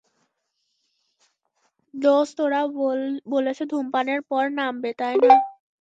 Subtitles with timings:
[1.93, 2.61] দোস্ত, ওরা
[3.33, 5.33] বলেছে ধূমপানের পর নামবে, তাই না?